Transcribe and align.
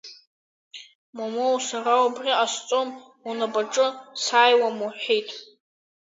Моумоу, 1.15 1.57
сара 1.69 1.93
убри 2.05 2.31
ҟасҵом, 2.37 2.89
унапаҿы 3.29 3.87
сааиуам,— 4.23 4.77
лҳәеит. 4.91 5.29